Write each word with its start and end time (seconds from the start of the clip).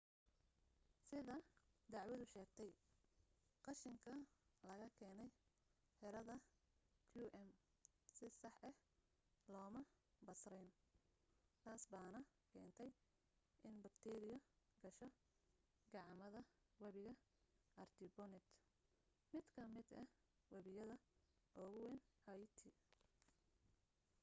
sida 1.07 1.35
dacwadu 1.93 2.25
sheegtay 2.33 2.71
qashinka 3.65 4.13
laga 4.69 4.87
keenay 4.97 5.31
xerada 5.99 6.35
qm 7.11 7.47
si 8.13 8.25
sax 8.41 8.55
ah 8.69 8.75
looma 9.53 9.81
basrin 10.27 10.69
taasbaana 11.63 12.19
keentay 12.51 12.91
in 13.67 13.75
bakteeriyo 13.83 14.37
gasho 14.81 15.07
gacamada 15.93 16.41
webiga 16.83 17.13
artibonite 17.83 18.51
mid 19.31 19.45
ka 19.55 19.63
mid 19.75 19.89
ah 20.01 20.07
webiyada 20.53 20.95
ugu 21.63 21.79
wayn 21.85 21.99
haiti 22.25 22.69